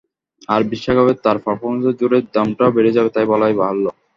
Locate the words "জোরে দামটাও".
1.99-2.75